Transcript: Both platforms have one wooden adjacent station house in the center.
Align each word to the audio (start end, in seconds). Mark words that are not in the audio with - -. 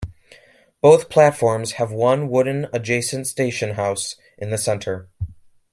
Both 0.81 1.11
platforms 1.11 1.73
have 1.73 1.91
one 1.91 2.27
wooden 2.27 2.69
adjacent 2.73 3.27
station 3.27 3.75
house 3.75 4.15
in 4.35 4.49
the 4.49 4.57
center. 4.57 5.07